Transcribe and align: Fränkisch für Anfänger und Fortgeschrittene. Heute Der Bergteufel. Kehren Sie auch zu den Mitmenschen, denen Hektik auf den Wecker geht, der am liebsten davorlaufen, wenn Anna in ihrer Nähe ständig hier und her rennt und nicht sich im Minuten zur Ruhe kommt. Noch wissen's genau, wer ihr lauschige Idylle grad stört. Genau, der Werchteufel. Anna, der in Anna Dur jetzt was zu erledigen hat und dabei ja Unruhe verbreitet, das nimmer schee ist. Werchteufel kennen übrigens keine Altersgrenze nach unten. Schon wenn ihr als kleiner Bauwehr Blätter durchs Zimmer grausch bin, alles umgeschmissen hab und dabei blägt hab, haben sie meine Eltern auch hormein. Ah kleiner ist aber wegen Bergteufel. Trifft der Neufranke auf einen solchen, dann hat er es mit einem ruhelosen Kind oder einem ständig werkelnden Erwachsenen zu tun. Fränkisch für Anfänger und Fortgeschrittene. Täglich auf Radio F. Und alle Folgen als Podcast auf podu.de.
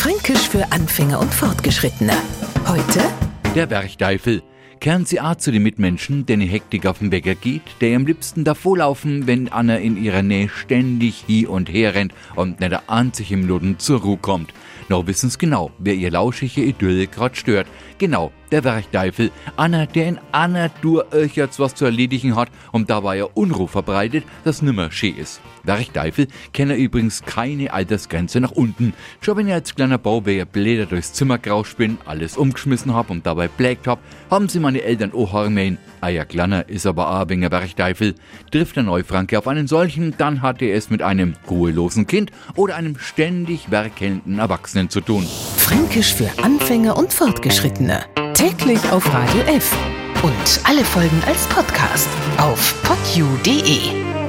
Fränkisch 0.00 0.48
für 0.48 0.72
Anfänger 0.72 1.20
und 1.20 1.34
Fortgeschrittene. 1.34 2.14
Heute 2.66 3.02
Der 3.54 3.66
Bergteufel. 3.66 4.42
Kehren 4.80 5.04
Sie 5.04 5.20
auch 5.20 5.34
zu 5.34 5.52
den 5.52 5.62
Mitmenschen, 5.62 6.24
denen 6.24 6.48
Hektik 6.48 6.86
auf 6.86 7.00
den 7.00 7.12
Wecker 7.12 7.34
geht, 7.34 7.60
der 7.82 7.96
am 7.96 8.06
liebsten 8.06 8.42
davorlaufen, 8.42 9.26
wenn 9.26 9.52
Anna 9.52 9.76
in 9.76 10.02
ihrer 10.02 10.22
Nähe 10.22 10.48
ständig 10.48 11.24
hier 11.26 11.50
und 11.50 11.68
her 11.68 11.94
rennt 11.94 12.14
und 12.34 12.60
nicht 12.60 12.74
sich 13.14 13.30
im 13.30 13.42
Minuten 13.42 13.78
zur 13.78 14.00
Ruhe 14.00 14.16
kommt. 14.16 14.54
Noch 14.88 15.06
wissen's 15.06 15.36
genau, 15.36 15.70
wer 15.78 15.92
ihr 15.92 16.10
lauschige 16.10 16.62
Idylle 16.62 17.06
grad 17.06 17.36
stört. 17.36 17.66
Genau, 17.98 18.32
der 18.50 18.64
Werchteufel. 18.64 19.30
Anna, 19.56 19.86
der 19.86 20.08
in 20.08 20.18
Anna 20.32 20.68
Dur 20.82 21.06
jetzt 21.34 21.58
was 21.58 21.74
zu 21.74 21.84
erledigen 21.84 22.36
hat 22.36 22.48
und 22.72 22.90
dabei 22.90 23.18
ja 23.18 23.24
Unruhe 23.34 23.68
verbreitet, 23.68 24.24
das 24.44 24.62
nimmer 24.62 24.90
schee 24.90 25.10
ist. 25.10 25.40
Werchteufel 25.64 26.28
kennen 26.52 26.76
übrigens 26.76 27.22
keine 27.22 27.72
Altersgrenze 27.72 28.40
nach 28.40 28.52
unten. 28.52 28.94
Schon 29.20 29.36
wenn 29.36 29.48
ihr 29.48 29.54
als 29.54 29.74
kleiner 29.74 29.98
Bauwehr 29.98 30.44
Blätter 30.44 30.86
durchs 30.86 31.12
Zimmer 31.12 31.38
grausch 31.38 31.76
bin, 31.76 31.98
alles 32.06 32.36
umgeschmissen 32.36 32.94
hab 32.94 33.10
und 33.10 33.26
dabei 33.26 33.48
blägt 33.48 33.86
hab, 33.86 33.98
haben 34.30 34.48
sie 34.48 34.60
meine 34.60 34.82
Eltern 34.82 35.12
auch 35.12 35.32
hormein. 35.32 35.78
Ah 36.00 36.24
kleiner 36.24 36.68
ist 36.68 36.86
aber 36.86 37.28
wegen 37.28 37.48
Bergteufel. 37.48 38.14
Trifft 38.50 38.76
der 38.76 38.84
Neufranke 38.84 39.38
auf 39.38 39.46
einen 39.46 39.66
solchen, 39.66 40.14
dann 40.16 40.40
hat 40.40 40.62
er 40.62 40.74
es 40.74 40.88
mit 40.88 41.02
einem 41.02 41.34
ruhelosen 41.48 42.06
Kind 42.06 42.30
oder 42.56 42.76
einem 42.76 42.98
ständig 42.98 43.70
werkelnden 43.70 44.38
Erwachsenen 44.38 44.88
zu 44.88 45.00
tun. 45.00 45.26
Fränkisch 45.56 46.14
für 46.14 46.30
Anfänger 46.42 46.96
und 46.96 47.12
Fortgeschrittene. 47.12 48.04
Täglich 48.40 48.90
auf 48.90 49.04
Radio 49.12 49.42
F. 49.42 49.70
Und 50.22 50.60
alle 50.64 50.82
Folgen 50.82 51.22
als 51.26 51.46
Podcast 51.48 52.08
auf 52.38 52.74
podu.de. 52.82 54.19